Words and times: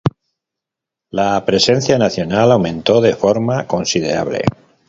La 1.11 1.45
presencia 1.45 1.99
nacional 1.99 2.51
aumentó 2.51 3.01
de 3.01 3.15
forma 3.15 3.67
considerable. 3.67 4.41